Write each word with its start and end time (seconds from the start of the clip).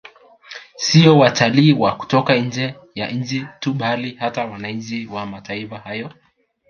Siyo 0.75 1.17
watalii 1.19 1.73
wa 1.73 1.95
kutoka 1.97 2.35
nje 2.35 2.75
ya 2.95 3.11
nchi 3.11 3.45
tu 3.59 3.73
bali 3.73 4.13
hata 4.15 4.45
wananchi 4.45 5.07
wa 5.07 5.25
mataifa 5.25 5.77
hayo 5.79 6.09